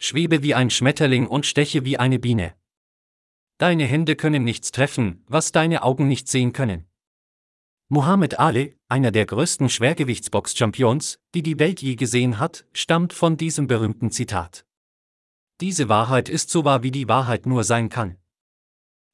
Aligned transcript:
schwebe 0.00 0.42
wie 0.42 0.54
ein 0.54 0.70
Schmetterling 0.70 1.28
und 1.28 1.46
steche 1.46 1.84
wie 1.84 1.98
eine 1.98 2.18
Biene. 2.18 2.54
Deine 3.58 3.84
Hände 3.84 4.16
können 4.16 4.42
nichts 4.42 4.72
treffen, 4.72 5.22
was 5.28 5.52
deine 5.52 5.82
Augen 5.82 6.08
nicht 6.08 6.26
sehen 6.26 6.52
können. 6.54 6.86
Muhammad 7.90 8.38
Ali, 8.38 8.78
einer 8.88 9.10
der 9.10 9.26
größten 9.26 9.68
Schwergewichtsbox-Champions, 9.68 11.18
die 11.34 11.42
die 11.42 11.58
Welt 11.58 11.82
je 11.82 11.96
gesehen 11.96 12.38
hat, 12.38 12.64
stammt 12.72 13.12
von 13.12 13.36
diesem 13.36 13.66
berühmten 13.66 14.10
Zitat. 14.10 14.64
Diese 15.60 15.90
Wahrheit 15.90 16.30
ist 16.30 16.48
so 16.48 16.64
wahr, 16.64 16.82
wie 16.82 16.92
die 16.92 17.08
Wahrheit 17.08 17.44
nur 17.44 17.64
sein 17.64 17.90
kann. 17.90 18.16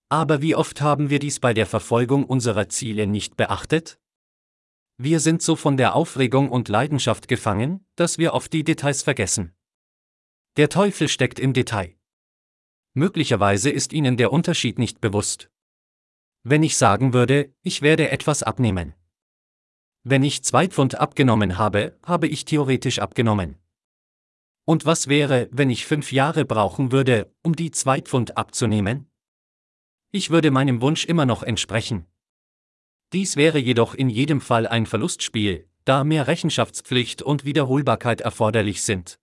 Aber 0.08 0.40
wie 0.42 0.54
oft 0.54 0.80
haben 0.80 1.10
wir 1.10 1.18
dies 1.18 1.40
bei 1.40 1.52
der 1.52 1.66
Verfolgung 1.66 2.24
unserer 2.24 2.68
Ziele 2.68 3.08
nicht 3.08 3.36
beachtet? 3.36 3.98
Wir 4.98 5.18
sind 5.18 5.42
so 5.42 5.56
von 5.56 5.76
der 5.76 5.96
Aufregung 5.96 6.50
und 6.50 6.68
Leidenschaft 6.68 7.26
gefangen, 7.26 7.84
dass 7.96 8.18
wir 8.18 8.34
oft 8.34 8.52
die 8.52 8.62
Details 8.62 9.02
vergessen. 9.02 9.55
Der 10.56 10.70
Teufel 10.70 11.08
steckt 11.08 11.38
im 11.38 11.52
Detail. 11.52 11.94
Möglicherweise 12.94 13.68
ist 13.68 13.92
Ihnen 13.92 14.16
der 14.16 14.32
Unterschied 14.32 14.78
nicht 14.78 15.02
bewusst. 15.02 15.50
Wenn 16.44 16.62
ich 16.62 16.78
sagen 16.78 17.12
würde, 17.12 17.54
ich 17.60 17.82
werde 17.82 18.08
etwas 18.08 18.42
abnehmen. 18.42 18.94
Wenn 20.02 20.22
ich 20.22 20.44
zwei 20.44 20.66
Pfund 20.66 20.94
abgenommen 20.94 21.58
habe, 21.58 21.98
habe 22.06 22.26
ich 22.26 22.46
theoretisch 22.46 23.00
abgenommen. 23.00 23.58
Und 24.64 24.86
was 24.86 25.08
wäre, 25.08 25.50
wenn 25.52 25.68
ich 25.68 25.84
fünf 25.84 26.10
Jahre 26.10 26.46
brauchen 26.46 26.90
würde, 26.90 27.30
um 27.42 27.54
die 27.54 27.70
zwei 27.70 28.00
Pfund 28.00 28.38
abzunehmen? 28.38 29.10
Ich 30.10 30.30
würde 30.30 30.50
meinem 30.50 30.80
Wunsch 30.80 31.04
immer 31.04 31.26
noch 31.26 31.42
entsprechen. 31.42 32.06
Dies 33.12 33.36
wäre 33.36 33.58
jedoch 33.58 33.92
in 33.92 34.08
jedem 34.08 34.40
Fall 34.40 34.66
ein 34.66 34.86
Verlustspiel, 34.86 35.68
da 35.84 36.02
mehr 36.02 36.26
Rechenschaftspflicht 36.26 37.20
und 37.20 37.44
Wiederholbarkeit 37.44 38.22
erforderlich 38.22 38.80
sind. 38.80 39.20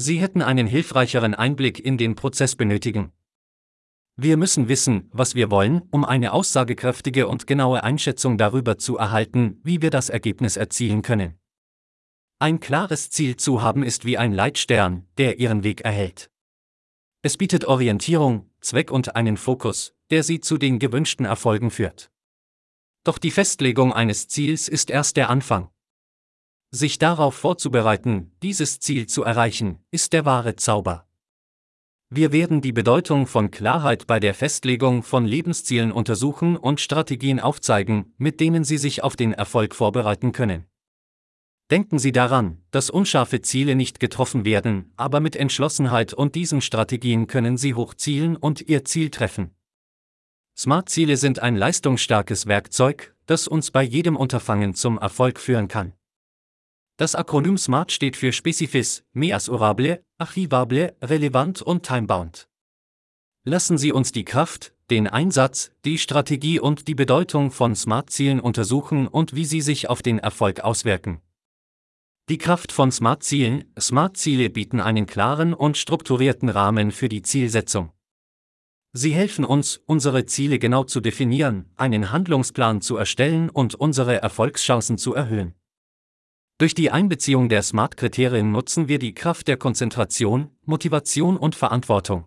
Sie 0.00 0.20
hätten 0.20 0.42
einen 0.42 0.68
hilfreicheren 0.68 1.34
Einblick 1.34 1.84
in 1.84 1.98
den 1.98 2.14
Prozess 2.14 2.54
benötigen. 2.54 3.10
Wir 4.14 4.36
müssen 4.36 4.68
wissen, 4.68 5.08
was 5.12 5.34
wir 5.34 5.50
wollen, 5.50 5.82
um 5.90 6.04
eine 6.04 6.32
aussagekräftige 6.32 7.26
und 7.26 7.48
genaue 7.48 7.82
Einschätzung 7.82 8.38
darüber 8.38 8.78
zu 8.78 8.96
erhalten, 8.96 9.60
wie 9.64 9.82
wir 9.82 9.90
das 9.90 10.08
Ergebnis 10.08 10.56
erzielen 10.56 11.02
können. 11.02 11.34
Ein 12.38 12.60
klares 12.60 13.10
Ziel 13.10 13.36
zu 13.36 13.60
haben 13.60 13.82
ist 13.82 14.04
wie 14.04 14.16
ein 14.16 14.32
Leitstern, 14.32 15.08
der 15.18 15.40
Ihren 15.40 15.64
Weg 15.64 15.80
erhält. 15.80 16.30
Es 17.22 17.36
bietet 17.36 17.64
Orientierung, 17.64 18.48
Zweck 18.60 18.92
und 18.92 19.16
einen 19.16 19.36
Fokus, 19.36 19.96
der 20.10 20.22
Sie 20.22 20.40
zu 20.40 20.58
den 20.58 20.78
gewünschten 20.78 21.26
Erfolgen 21.26 21.72
führt. 21.72 22.12
Doch 23.02 23.18
die 23.18 23.32
Festlegung 23.32 23.92
eines 23.92 24.28
Ziels 24.28 24.68
ist 24.68 24.90
erst 24.90 25.16
der 25.16 25.28
Anfang. 25.28 25.70
Sich 26.70 26.98
darauf 26.98 27.34
vorzubereiten, 27.34 28.32
dieses 28.42 28.78
Ziel 28.78 29.06
zu 29.06 29.22
erreichen, 29.22 29.78
ist 29.90 30.12
der 30.12 30.26
wahre 30.26 30.54
Zauber. 30.56 31.06
Wir 32.10 32.30
werden 32.30 32.60
die 32.60 32.72
Bedeutung 32.72 33.26
von 33.26 33.50
Klarheit 33.50 34.06
bei 34.06 34.20
der 34.20 34.34
Festlegung 34.34 35.02
von 35.02 35.24
Lebenszielen 35.24 35.92
untersuchen 35.92 36.56
und 36.58 36.80
Strategien 36.80 37.40
aufzeigen, 37.40 38.12
mit 38.18 38.40
denen 38.40 38.64
Sie 38.64 38.76
sich 38.76 39.02
auf 39.02 39.16
den 39.16 39.32
Erfolg 39.32 39.74
vorbereiten 39.74 40.32
können. 40.32 40.66
Denken 41.70 41.98
Sie 41.98 42.12
daran, 42.12 42.62
dass 42.70 42.90
unscharfe 42.90 43.40
Ziele 43.40 43.74
nicht 43.74 43.98
getroffen 43.98 44.44
werden, 44.44 44.92
aber 44.96 45.20
mit 45.20 45.36
Entschlossenheit 45.36 46.12
und 46.12 46.34
diesen 46.34 46.60
Strategien 46.60 47.26
können 47.26 47.56
Sie 47.56 47.74
hochzielen 47.74 48.36
und 48.36 48.62
Ihr 48.68 48.84
Ziel 48.84 49.10
treffen. 49.10 49.54
Smart-Ziele 50.56 51.16
sind 51.16 51.40
ein 51.40 51.56
leistungsstarkes 51.56 52.46
Werkzeug, 52.46 53.14
das 53.26 53.48
uns 53.48 53.70
bei 53.70 53.82
jedem 53.82 54.16
Unterfangen 54.16 54.74
zum 54.74 54.98
Erfolg 54.98 55.38
führen 55.40 55.68
kann. 55.68 55.92
Das 56.98 57.14
Akronym 57.14 57.56
SMART 57.56 57.92
steht 57.92 58.16
für 58.16 58.32
Spezifis, 58.32 59.04
Measurable, 59.12 60.04
Archivable, 60.18 60.96
Relevant 61.00 61.62
und 61.62 61.84
Timebound. 61.84 62.48
Lassen 63.44 63.78
Sie 63.78 63.92
uns 63.92 64.10
die 64.10 64.24
Kraft, 64.24 64.74
den 64.90 65.06
Einsatz, 65.06 65.70
die 65.84 65.98
Strategie 65.98 66.58
und 66.58 66.88
die 66.88 66.96
Bedeutung 66.96 67.52
von 67.52 67.76
SMART-Zielen 67.76 68.40
untersuchen 68.40 69.06
und 69.06 69.36
wie 69.36 69.44
sie 69.44 69.60
sich 69.60 69.88
auf 69.88 70.02
den 70.02 70.18
Erfolg 70.18 70.58
auswirken. 70.58 71.20
Die 72.28 72.38
Kraft 72.38 72.72
von 72.72 72.90
Smart-Zielen, 72.90 73.72
Smart-Ziele 73.78 74.50
bieten 74.50 74.80
einen 74.80 75.06
klaren 75.06 75.54
und 75.54 75.76
strukturierten 75.76 76.48
Rahmen 76.48 76.90
für 76.90 77.08
die 77.08 77.22
Zielsetzung. 77.22 77.92
Sie 78.92 79.12
helfen 79.12 79.44
uns, 79.44 79.80
unsere 79.86 80.26
Ziele 80.26 80.58
genau 80.58 80.82
zu 80.82 81.00
definieren, 81.00 81.70
einen 81.76 82.10
Handlungsplan 82.10 82.80
zu 82.80 82.96
erstellen 82.96 83.50
und 83.50 83.76
unsere 83.76 84.20
Erfolgschancen 84.20 84.98
zu 84.98 85.14
erhöhen. 85.14 85.54
Durch 86.58 86.74
die 86.74 86.90
Einbeziehung 86.90 87.48
der 87.48 87.62
SMART-Kriterien 87.62 88.50
nutzen 88.50 88.88
wir 88.88 88.98
die 88.98 89.14
Kraft 89.14 89.46
der 89.46 89.56
Konzentration, 89.56 90.50
Motivation 90.64 91.36
und 91.36 91.54
Verantwortung. 91.54 92.26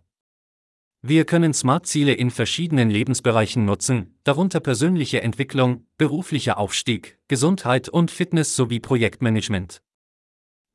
Wir 1.01 1.25
können 1.25 1.53
SMART-Ziele 1.53 2.13
in 2.13 2.31
verschiedenen 2.31 2.89
Lebensbereichen 2.89 3.65
nutzen, 3.65 4.17
darunter 4.23 4.61
persönliche 4.61 5.21
Entwicklung, 5.21 5.85
beruflicher 5.97 6.57
Aufstieg, 6.57 7.19
Gesundheit 7.27 7.89
und 7.89 8.09
Fitness 8.09 8.55
sowie 8.55 8.79
Projektmanagement. 8.79 9.81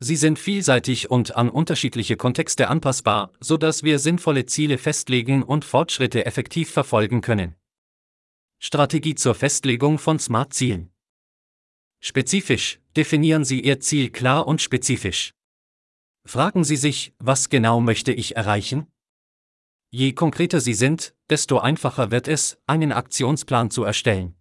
Sie 0.00 0.16
sind 0.16 0.38
vielseitig 0.38 1.10
und 1.10 1.34
an 1.36 1.48
unterschiedliche 1.48 2.18
Kontexte 2.18 2.68
anpassbar, 2.68 3.32
so 3.40 3.56
dass 3.56 3.82
wir 3.82 3.98
sinnvolle 3.98 4.44
Ziele 4.44 4.76
festlegen 4.76 5.42
und 5.42 5.64
Fortschritte 5.64 6.26
effektiv 6.26 6.70
verfolgen 6.70 7.22
können. 7.22 7.54
Strategie 8.58 9.14
zur 9.14 9.34
Festlegung 9.34 9.98
von 9.98 10.18
Smart-Zielen. 10.18 10.90
Spezifisch, 12.08 12.78
definieren 12.96 13.44
Sie 13.44 13.60
Ihr 13.60 13.80
Ziel 13.80 14.10
klar 14.10 14.46
und 14.46 14.62
spezifisch. 14.62 15.34
Fragen 16.24 16.62
Sie 16.62 16.76
sich, 16.76 17.12
was 17.18 17.48
genau 17.48 17.80
möchte 17.80 18.12
ich 18.12 18.36
erreichen? 18.36 18.86
Je 19.90 20.12
konkreter 20.12 20.60
Sie 20.60 20.74
sind, 20.74 21.16
desto 21.30 21.58
einfacher 21.58 22.12
wird 22.12 22.28
es, 22.28 22.58
einen 22.68 22.92
Aktionsplan 22.92 23.72
zu 23.72 23.82
erstellen. 23.82 24.36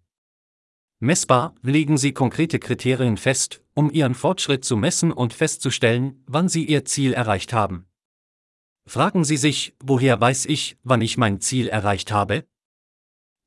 Messbar 1.00 1.56
legen 1.60 1.98
Sie 1.98 2.12
konkrete 2.12 2.60
Kriterien 2.60 3.16
fest, 3.16 3.64
um 3.74 3.90
Ihren 3.90 4.14
Fortschritt 4.14 4.64
zu 4.64 4.76
messen 4.76 5.10
und 5.10 5.34
festzustellen, 5.34 6.22
wann 6.28 6.48
Sie 6.48 6.66
Ihr 6.66 6.84
Ziel 6.84 7.14
erreicht 7.14 7.52
haben. 7.52 7.86
Fragen 8.86 9.24
Sie 9.24 9.36
sich, 9.36 9.74
woher 9.80 10.20
weiß 10.20 10.46
ich, 10.46 10.78
wann 10.84 11.00
ich 11.00 11.18
mein 11.18 11.40
Ziel 11.40 11.66
erreicht 11.66 12.12
habe? 12.12 12.46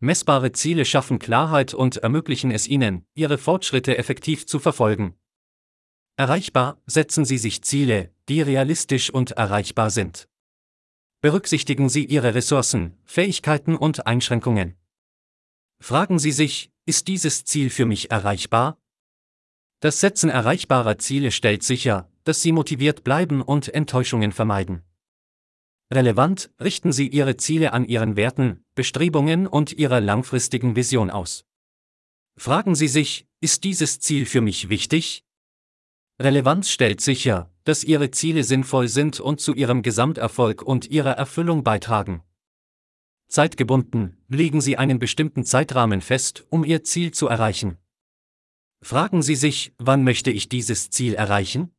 Messbare 0.01 0.53
Ziele 0.53 0.85
schaffen 0.85 1.19
Klarheit 1.19 1.73
und 1.73 1.97
ermöglichen 1.97 2.51
es 2.51 2.67
Ihnen, 2.67 3.05
Ihre 3.15 3.37
Fortschritte 3.37 3.97
effektiv 3.97 4.47
zu 4.47 4.59
verfolgen. 4.59 5.15
Erreichbar 6.15 6.81
setzen 6.85 7.25
Sie 7.25 7.37
sich 7.37 7.63
Ziele, 7.63 8.13
die 8.29 8.41
realistisch 8.41 9.09
und 9.09 9.31
erreichbar 9.31 9.89
sind. 9.89 10.29
Berücksichtigen 11.21 11.89
Sie 11.89 12.05
Ihre 12.05 12.33
Ressourcen, 12.33 12.97
Fähigkeiten 13.03 13.75
und 13.75 14.07
Einschränkungen. 14.07 14.77
Fragen 15.81 16.17
Sie 16.17 16.31
sich, 16.31 16.71
ist 16.85 17.09
dieses 17.09 17.43
Ziel 17.43 17.69
für 17.69 17.85
mich 17.85 18.09
erreichbar? 18.09 18.77
Das 19.81 19.99
Setzen 19.99 20.29
erreichbarer 20.29 20.97
Ziele 20.97 21.31
stellt 21.31 21.63
sicher, 21.63 22.09
dass 22.23 22.41
Sie 22.41 22.53
motiviert 22.53 23.03
bleiben 23.03 23.41
und 23.41 23.73
Enttäuschungen 23.73 24.31
vermeiden. 24.31 24.83
Relevant 25.91 26.51
richten 26.61 26.91
Sie 26.91 27.07
Ihre 27.07 27.35
Ziele 27.37 27.73
an 27.73 27.85
Ihren 27.85 28.15
Werten, 28.15 28.63
Bestrebungen 28.75 29.47
und 29.47 29.73
Ihrer 29.73 29.99
langfristigen 29.99 30.75
Vision 30.75 31.09
aus. 31.09 31.45
Fragen 32.37 32.75
Sie 32.75 32.87
sich, 32.87 33.27
ist 33.41 33.63
dieses 33.63 33.99
Ziel 33.99 34.27
für 34.27 34.41
mich 34.41 34.69
wichtig? 34.69 35.25
Relevanz 36.21 36.69
stellt 36.69 37.01
sicher, 37.01 37.51
dass 37.63 37.83
Ihre 37.83 38.11
Ziele 38.11 38.43
sinnvoll 38.43 38.87
sind 38.87 39.19
und 39.19 39.41
zu 39.41 39.55
Ihrem 39.55 39.81
Gesamterfolg 39.81 40.61
und 40.61 40.87
Ihrer 40.87 41.13
Erfüllung 41.13 41.63
beitragen. 41.63 42.21
Zeitgebunden, 43.27 44.17
legen 44.27 44.61
Sie 44.61 44.77
einen 44.77 44.99
bestimmten 44.99 45.43
Zeitrahmen 45.43 46.01
fest, 46.01 46.45
um 46.49 46.63
Ihr 46.63 46.83
Ziel 46.83 47.11
zu 47.11 47.27
erreichen. 47.27 47.77
Fragen 48.81 49.23
Sie 49.23 49.35
sich, 49.35 49.73
wann 49.77 50.03
möchte 50.03 50.29
ich 50.29 50.49
dieses 50.49 50.91
Ziel 50.91 51.15
erreichen? 51.15 51.71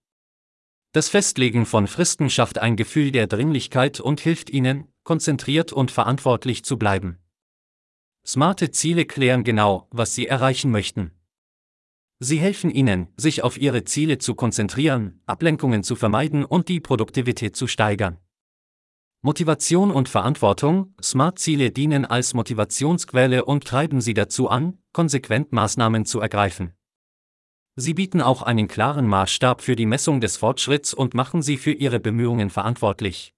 Das 0.93 1.09
Festlegen 1.09 1.67
von 1.67 1.87
Fristen 1.87 2.31
schafft 2.31 2.59
ein 2.59 2.75
Gefühl 2.75 3.13
der 3.13 3.29
Dringlichkeit 3.29 4.01
und 4.01 4.21
hilft 4.21 4.51
Ihnen, 4.51 4.93
konzentriert 5.05 5.73
und 5.73 5.93
verantwortlich 5.93 6.65
zu 6.65 6.79
bleiben. 6.79 7.19
Smarte 8.27 8.73
Ziele 8.73 9.05
klären 9.05 9.45
genau, 9.45 9.87
was 9.93 10.17
Sie 10.17 10.27
erreichen 10.27 10.73
möchten. 10.73 11.13
Sie 12.19 12.39
helfen 12.39 12.71
Ihnen, 12.71 13.07
sich 13.17 13.45
auf 13.45 13.57
Ihre 13.57 13.85
Ziele 13.85 14.19
zu 14.19 14.35
konzentrieren, 14.35 15.23
Ablenkungen 15.27 15.85
zu 15.85 15.95
vermeiden 15.95 16.45
und 16.45 16.69
die 16.69 16.81
Produktivität 16.81 17.55
zu 17.55 17.69
steigern. 17.69 18.19
Motivation 19.23 19.93
und 19.93 20.09
Verantwortung, 20.09 20.95
Smart-Ziele 21.01 21.71
dienen 21.71 22.05
als 22.05 22.35
Motivationsquelle 22.35 23.45
und 23.45 23.65
treiben 23.65 24.01
Sie 24.01 24.15
dazu 24.15 24.49
an, 24.49 24.79
konsequent 24.93 25.53
Maßnahmen 25.53 26.05
zu 26.05 26.21
ergreifen. 26.21 26.73
Sie 27.77 27.95
bieten 27.95 28.21
auch 28.21 28.43
einen 28.43 28.69
klaren 28.69 29.07
Maßstab 29.07 29.63
für 29.63 29.77
die 29.77 29.87
Messung 29.87 30.21
des 30.21 30.37
Fortschritts 30.37 30.93
und 30.93 31.15
machen 31.15 31.43
Sie 31.43 31.57
für 31.57 31.73
Ihre 31.73 32.01
Bemühungen 32.01 32.51
verantwortlich. 32.51 33.35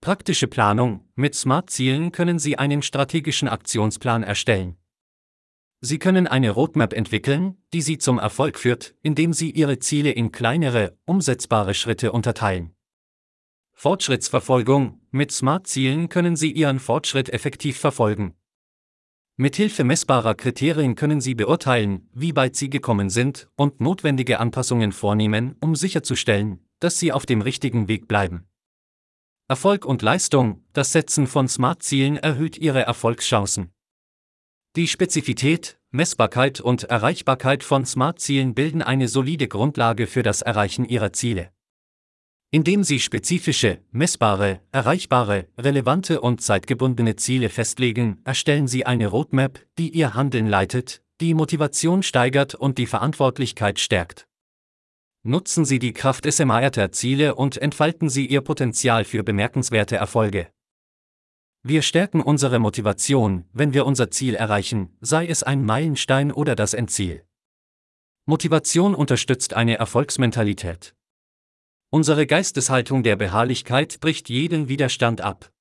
Praktische 0.00 0.48
Planung 0.48 1.08
Mit 1.14 1.34
Smart-Zielen 1.34 2.12
können 2.12 2.38
Sie 2.38 2.58
einen 2.58 2.82
strategischen 2.82 3.48
Aktionsplan 3.48 4.22
erstellen. 4.22 4.76
Sie 5.80 5.98
können 5.98 6.26
eine 6.26 6.50
Roadmap 6.50 6.94
entwickeln, 6.94 7.58
die 7.72 7.82
Sie 7.82 7.98
zum 7.98 8.18
Erfolg 8.18 8.58
führt, 8.58 8.94
indem 9.02 9.32
Sie 9.32 9.50
Ihre 9.50 9.78
Ziele 9.78 10.10
in 10.10 10.32
kleinere, 10.32 10.96
umsetzbare 11.04 11.74
Schritte 11.74 12.12
unterteilen. 12.12 12.74
Fortschrittsverfolgung, 13.72 15.00
mit 15.10 15.30
Smart-Zielen 15.32 16.08
können 16.08 16.36
Sie 16.36 16.52
Ihren 16.52 16.80
Fortschritt 16.80 17.28
effektiv 17.28 17.78
verfolgen. 17.78 18.34
Mithilfe 19.36 19.82
messbarer 19.82 20.36
Kriterien 20.36 20.94
können 20.94 21.20
Sie 21.20 21.34
beurteilen, 21.34 22.08
wie 22.12 22.36
weit 22.36 22.54
Sie 22.54 22.70
gekommen 22.70 23.10
sind 23.10 23.48
und 23.56 23.80
notwendige 23.80 24.38
Anpassungen 24.38 24.92
vornehmen, 24.92 25.56
um 25.60 25.74
sicherzustellen, 25.74 26.64
dass 26.78 27.00
Sie 27.00 27.10
auf 27.10 27.26
dem 27.26 27.40
richtigen 27.40 27.88
Weg 27.88 28.06
bleiben. 28.06 28.46
Erfolg 29.48 29.86
und 29.86 30.02
Leistung, 30.02 30.62
das 30.72 30.92
Setzen 30.92 31.26
von 31.26 31.48
Smart-Zielen 31.48 32.16
erhöht 32.16 32.58
Ihre 32.58 32.82
Erfolgschancen. 32.82 33.72
Die 34.76 34.86
Spezifität, 34.86 35.80
Messbarkeit 35.90 36.60
und 36.60 36.84
Erreichbarkeit 36.84 37.64
von 37.64 37.84
Smart-Zielen 37.84 38.54
bilden 38.54 38.82
eine 38.82 39.08
solide 39.08 39.48
Grundlage 39.48 40.06
für 40.06 40.22
das 40.22 40.42
Erreichen 40.42 40.84
Ihrer 40.84 41.12
Ziele. 41.12 41.53
Indem 42.54 42.84
Sie 42.84 43.00
spezifische, 43.00 43.80
messbare, 43.90 44.60
erreichbare, 44.70 45.48
relevante 45.58 46.20
und 46.20 46.40
zeitgebundene 46.40 47.16
Ziele 47.16 47.48
festlegen, 47.48 48.20
erstellen 48.22 48.68
Sie 48.68 48.86
eine 48.86 49.08
Roadmap, 49.08 49.58
die 49.76 49.90
Ihr 49.90 50.14
Handeln 50.14 50.46
leitet, 50.46 51.02
die 51.20 51.34
Motivation 51.34 52.04
steigert 52.04 52.54
und 52.54 52.78
die 52.78 52.86
Verantwortlichkeit 52.86 53.80
stärkt. 53.80 54.28
Nutzen 55.24 55.64
Sie 55.64 55.80
die 55.80 55.92
Kraft 55.92 56.32
SMARter 56.32 56.92
Ziele 56.92 57.34
und 57.34 57.56
entfalten 57.56 58.08
Sie 58.08 58.24
Ihr 58.24 58.40
Potenzial 58.40 59.02
für 59.02 59.24
bemerkenswerte 59.24 59.96
Erfolge. 59.96 60.46
Wir 61.64 61.82
stärken 61.82 62.20
unsere 62.20 62.60
Motivation, 62.60 63.46
wenn 63.52 63.74
wir 63.74 63.84
unser 63.84 64.12
Ziel 64.12 64.36
erreichen, 64.36 64.96
sei 65.00 65.26
es 65.26 65.42
ein 65.42 65.64
Meilenstein 65.64 66.30
oder 66.30 66.54
das 66.54 66.72
Endziel. 66.72 67.24
Motivation 68.26 68.94
unterstützt 68.94 69.54
eine 69.54 69.76
Erfolgsmentalität. 69.76 70.94
Unsere 71.94 72.26
Geisteshaltung 72.26 73.04
der 73.04 73.14
Beharrlichkeit 73.14 74.00
bricht 74.00 74.28
jeden 74.28 74.66
Widerstand 74.66 75.20
ab. 75.20 75.52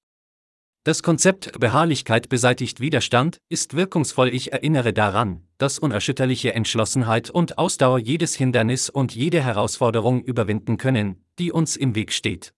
Das 0.83 1.03
Konzept 1.03 1.59
Beharrlichkeit 1.59 2.27
beseitigt 2.27 2.79
Widerstand 2.79 3.37
ist 3.49 3.75
wirkungsvoll. 3.75 4.33
Ich 4.33 4.51
erinnere 4.51 4.93
daran, 4.93 5.43
dass 5.59 5.77
unerschütterliche 5.77 6.55
Entschlossenheit 6.55 7.29
und 7.29 7.59
Ausdauer 7.59 7.99
jedes 7.99 8.33
Hindernis 8.33 8.89
und 8.89 9.13
jede 9.13 9.43
Herausforderung 9.43 10.23
überwinden 10.23 10.77
können, 10.77 11.23
die 11.37 11.51
uns 11.51 11.75
im 11.75 11.93
Weg 11.93 12.11
steht. 12.11 12.55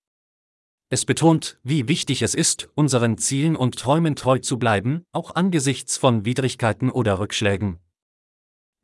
Es 0.90 1.04
betont, 1.04 1.60
wie 1.64 1.90
wichtig 1.90 2.22
es 2.22 2.34
ist, 2.34 2.70
unseren 2.76 3.18
Zielen 3.18 3.58
und 3.58 3.78
Träumen 3.78 4.16
treu 4.16 4.40
zu 4.40 4.58
bleiben, 4.58 5.04
auch 5.12 5.36
angesichts 5.36 5.98
von 5.98 6.24
Widrigkeiten 6.24 6.90
oder 6.90 7.20
Rückschlägen. 7.20 7.80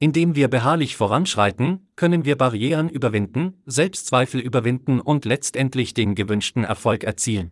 Indem 0.03 0.33
wir 0.33 0.47
beharrlich 0.47 0.95
voranschreiten, 0.95 1.87
können 1.95 2.25
wir 2.25 2.35
Barrieren 2.35 2.89
überwinden, 2.89 3.61
Selbstzweifel 3.67 4.41
überwinden 4.41 4.99
und 4.99 5.25
letztendlich 5.25 5.93
den 5.93 6.15
gewünschten 6.15 6.63
Erfolg 6.63 7.03
erzielen. 7.03 7.51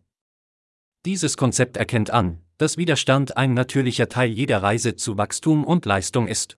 Dieses 1.06 1.38
Konzept 1.38 1.78
erkennt 1.78 2.10
an, 2.10 2.42
dass 2.58 2.76
Widerstand 2.76 3.38
ein 3.38 3.54
natürlicher 3.54 4.10
Teil 4.10 4.32
jeder 4.32 4.64
Reise 4.64 4.96
zu 4.96 5.16
Wachstum 5.16 5.64
und 5.64 5.86
Leistung 5.86 6.28
ist. 6.28 6.58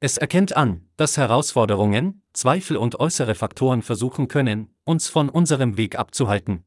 Es 0.00 0.16
erkennt 0.16 0.56
an, 0.56 0.88
dass 0.96 1.16
Herausforderungen, 1.16 2.24
Zweifel 2.32 2.76
und 2.76 2.98
äußere 2.98 3.36
Faktoren 3.36 3.82
versuchen 3.82 4.26
können, 4.26 4.74
uns 4.82 5.06
von 5.08 5.28
unserem 5.28 5.76
Weg 5.76 5.96
abzuhalten. 5.96 6.64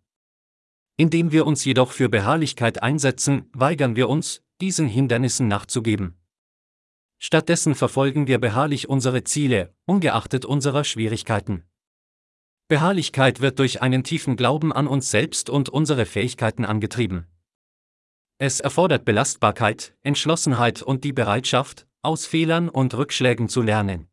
Indem 0.95 1.33
wir 1.33 1.45
uns 1.45 1.65
jedoch 1.65 1.91
für 1.91 2.07
Beharrlichkeit 2.07 2.81
einsetzen, 2.81 3.49
weigern 3.51 3.97
wir 3.97 4.07
uns, 4.07 4.41
diesen 4.61 4.87
Hindernissen 4.87 5.49
nachzugeben. 5.49 6.20
Stattdessen 7.23 7.75
verfolgen 7.75 8.25
wir 8.25 8.39
beharrlich 8.39 8.89
unsere 8.89 9.23
Ziele, 9.23 9.75
ungeachtet 9.85 10.43
unserer 10.43 10.83
Schwierigkeiten. 10.83 11.63
Beharrlichkeit 12.67 13.41
wird 13.41 13.59
durch 13.59 13.83
einen 13.83 14.03
tiefen 14.03 14.35
Glauben 14.35 14.73
an 14.73 14.87
uns 14.87 15.11
selbst 15.11 15.47
und 15.47 15.69
unsere 15.69 16.07
Fähigkeiten 16.07 16.65
angetrieben. 16.65 17.27
Es 18.39 18.59
erfordert 18.59 19.05
Belastbarkeit, 19.05 19.95
Entschlossenheit 20.01 20.81
und 20.81 21.03
die 21.03 21.13
Bereitschaft, 21.13 21.85
aus 22.01 22.25
Fehlern 22.25 22.69
und 22.69 22.95
Rückschlägen 22.95 23.49
zu 23.49 23.61
lernen. 23.61 24.07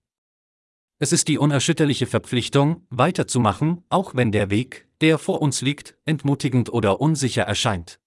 Es 0.98 1.10
ist 1.10 1.28
die 1.28 1.38
unerschütterliche 1.38 2.06
Verpflichtung, 2.06 2.86
weiterzumachen, 2.90 3.84
auch 3.88 4.16
wenn 4.16 4.32
der 4.32 4.50
Weg, 4.50 4.86
der 5.00 5.16
vor 5.16 5.40
uns 5.40 5.62
liegt, 5.62 5.96
entmutigend 6.04 6.70
oder 6.70 7.00
unsicher 7.00 7.44
erscheint. 7.44 8.00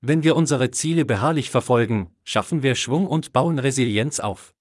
Wenn 0.00 0.22
wir 0.22 0.36
unsere 0.36 0.70
Ziele 0.70 1.04
beharrlich 1.04 1.50
verfolgen, 1.50 2.10
schaffen 2.24 2.62
wir 2.62 2.74
Schwung 2.74 3.06
und 3.06 3.32
bauen 3.32 3.58
Resilienz 3.58 4.20
auf. 4.20 4.54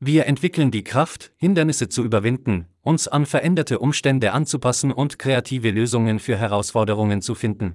Wir 0.00 0.26
entwickeln 0.26 0.70
die 0.70 0.84
Kraft, 0.84 1.32
Hindernisse 1.36 1.88
zu 1.88 2.04
überwinden, 2.04 2.66
uns 2.82 3.08
an 3.08 3.26
veränderte 3.26 3.80
Umstände 3.80 4.32
anzupassen 4.32 4.92
und 4.92 5.18
kreative 5.18 5.70
Lösungen 5.70 6.20
für 6.20 6.36
Herausforderungen 6.36 7.20
zu 7.20 7.34
finden. 7.34 7.74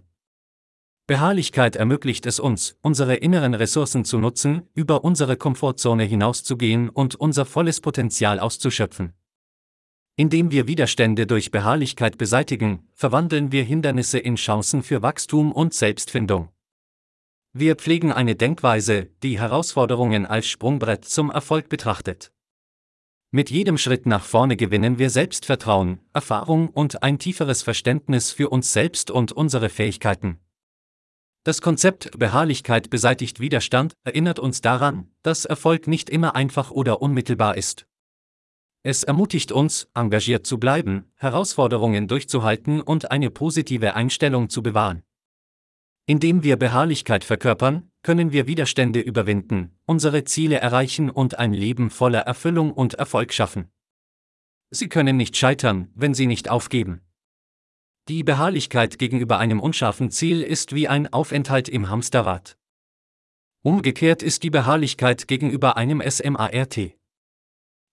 Beharrlichkeit 1.05 1.75
ermöglicht 1.75 2.25
es 2.25 2.39
uns, 2.39 2.77
unsere 2.81 3.15
inneren 3.15 3.53
Ressourcen 3.53 4.05
zu 4.05 4.19
nutzen, 4.19 4.61
über 4.73 5.03
unsere 5.03 5.35
Komfortzone 5.35 6.05
hinauszugehen 6.05 6.87
und 6.87 7.15
unser 7.15 7.45
volles 7.45 7.81
Potenzial 7.81 8.39
auszuschöpfen. 8.39 9.11
Indem 10.15 10.51
wir 10.51 10.65
Widerstände 10.65 11.27
durch 11.27 11.51
Beharrlichkeit 11.51 12.17
beseitigen, 12.17 12.87
verwandeln 12.93 13.51
wir 13.51 13.65
Hindernisse 13.65 14.17
in 14.17 14.35
Chancen 14.35 14.81
für 14.81 15.01
Wachstum 15.01 15.51
und 15.51 15.73
Selbstfindung. 15.73 16.52
Wir 17.55 17.75
pflegen 17.75 18.11
eine 18.11 18.35
Denkweise, 18.35 19.11
die 19.21 19.39
Herausforderungen 19.39 20.25
als 20.25 20.47
Sprungbrett 20.47 21.05
zum 21.05 21.29
Erfolg 21.29 21.69
betrachtet. 21.69 22.31
Mit 23.29 23.51
jedem 23.51 23.77
Schritt 23.77 24.07
nach 24.07 24.23
vorne 24.23 24.57
gewinnen 24.57 24.97
wir 24.97 25.11
Selbstvertrauen, 25.11 26.00
Erfahrung 26.13 26.69
und 26.69 27.03
ein 27.03 27.19
tieferes 27.19 27.61
Verständnis 27.61 28.31
für 28.31 28.50
uns 28.50 28.73
selbst 28.73 29.11
und 29.11 29.31
unsere 29.31 29.69
Fähigkeiten. 29.69 30.39
Das 31.44 31.61
Konzept 31.61 32.17
Beharrlichkeit 32.17 32.89
beseitigt 32.89 33.39
Widerstand 33.39 33.94
erinnert 34.03 34.39
uns 34.39 34.61
daran, 34.61 35.11
dass 35.21 35.45
Erfolg 35.45 35.88
nicht 35.88 36.09
immer 36.09 36.35
einfach 36.35 36.71
oder 36.71 37.03
unmittelbar 37.03 37.55
ist. 37.55 37.85
Es 38.81 39.03
ermutigt 39.03 39.51
uns, 39.51 39.89
engagiert 39.94 40.47
zu 40.47 40.57
bleiben, 40.57 41.11
Herausforderungen 41.17 42.07
durchzuhalten 42.07 42.81
und 42.81 43.11
eine 43.11 43.29
positive 43.29 43.94
Einstellung 43.94 44.50
zu 44.50 44.63
bewahren. 44.63 45.03
Indem 46.05 46.44
wir 46.44 46.57
Beharrlichkeit 46.57 47.23
verkörpern, 47.23 47.89
können 48.01 48.33
wir 48.33 48.45
Widerstände 48.45 49.00
überwinden, 49.00 49.77
unsere 49.85 50.25
Ziele 50.25 50.57
erreichen 50.59 51.09
und 51.09 51.39
ein 51.39 51.53
Leben 51.53 51.89
voller 51.89 52.19
Erfüllung 52.19 52.73
und 52.73 52.95
Erfolg 52.95 53.33
schaffen. 53.33 53.71
Sie 54.69 54.89
können 54.89 55.15
nicht 55.15 55.38
scheitern, 55.38 55.89
wenn 55.95 56.13
Sie 56.13 56.27
nicht 56.27 56.50
aufgeben. 56.50 57.01
Die 58.09 58.23
Beharrlichkeit 58.23 59.00
gegenüber 59.00 59.39
einem 59.39 59.61
unscharfen 59.61 60.11
Ziel 60.11 60.41
ist 60.41 60.75
wie 60.75 60.89
ein 60.89 61.12
Aufenthalt 61.13 61.69
im 61.69 61.89
Hamsterrad. 61.89 62.57
Umgekehrt 63.62 64.22
ist 64.24 64.43
die 64.43 64.50
Beharrlichkeit 64.50 65.29
gegenüber 65.29 65.77
einem 65.77 66.01
SMART. 66.01 66.98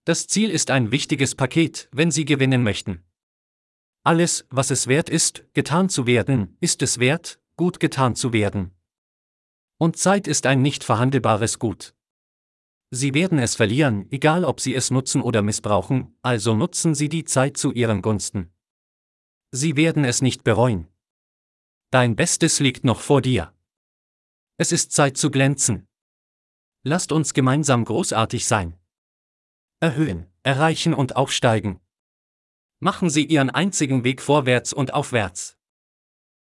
Das 0.05 0.27
Ziel 0.27 0.51
ist 0.51 0.73
ein 0.73 0.91
wichtiges 0.91 1.37
Paket, 1.37 1.89
wenn 1.93 2.11
Sie 2.11 2.25
gewinnen 2.25 2.65
möchten. 2.65 3.05
Alles, 4.03 4.47
was 4.51 4.73
es 4.73 4.89
wert 4.89 5.09
ist, 5.09 5.45
getan 5.53 5.89
zu 5.89 6.07
werden, 6.07 6.57
ist 6.61 6.83
es 6.83 6.99
wert, 6.99 7.40
gut 7.61 7.79
getan 7.79 8.17
zu 8.17 8.33
werden. 8.33 8.71
Und 9.77 9.99
Zeit 9.99 10.27
ist 10.27 10.47
ein 10.47 10.63
nicht 10.63 10.83
verhandelbares 10.83 11.59
Gut. 11.59 11.95
Sie 12.91 13.13
werden 13.13 13.39
es 13.39 13.55
verlieren, 13.55 14.11
egal 14.11 14.47
ob 14.47 14.63
Sie 14.63 14.75
es 14.75 14.91
nutzen 14.91 15.21
oder 15.21 15.43
missbrauchen, 15.43 16.17
also 16.23 16.55
nutzen 16.57 16.95
Sie 16.95 17.11
die 17.11 17.25
Zeit 17.25 17.59
zu 17.59 17.71
Ihren 17.71 18.01
Gunsten. 18.01 18.51
Sie 19.51 19.77
werden 19.77 20.07
es 20.07 20.23
nicht 20.23 20.43
bereuen. 20.43 20.89
Dein 21.91 22.17
Bestes 22.17 22.61
liegt 22.61 22.83
noch 22.85 23.01
vor 23.01 23.21
dir. 23.21 23.53
Es 24.57 24.73
ist 24.73 24.93
Zeit 24.93 25.19
zu 25.19 25.31
glänzen. 25.31 25.87
Lasst 26.83 27.13
uns 27.13 27.35
gemeinsam 27.35 27.85
großartig 27.85 28.47
sein. 28.47 28.79
Erhöhen, 29.81 30.33
erreichen 30.45 30.95
und 30.95 31.15
aufsteigen. 31.15 31.79
Machen 32.79 33.11
Sie 33.11 33.27
Ihren 33.27 33.51
einzigen 33.51 34.03
Weg 34.03 34.23
vorwärts 34.23 34.73
und 34.73 34.95
aufwärts. 34.95 35.60